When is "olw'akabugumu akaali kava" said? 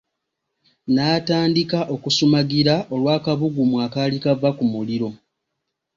2.93-4.49